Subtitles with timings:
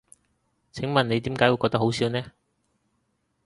[0.71, 2.31] 請問你點解會覺得好笑呢？